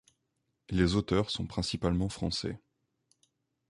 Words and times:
Les 0.71 0.95
auteurs 0.95 1.29
sont 1.29 1.45
principalement 1.45 2.09
français. 2.09 2.59